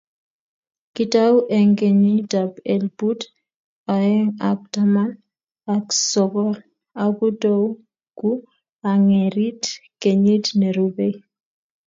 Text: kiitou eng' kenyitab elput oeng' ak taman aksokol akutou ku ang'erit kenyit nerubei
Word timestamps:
kiitou 0.95 1.35
eng' 1.57 1.75
kenyitab 1.79 2.51
elput 2.73 3.19
oeng' 3.93 4.29
ak 4.49 4.59
taman 4.73 5.09
aksokol 5.75 6.51
akutou 7.05 7.63
ku 8.19 8.29
ang'erit 8.91 9.61
kenyit 10.01 10.45
nerubei 10.59 11.13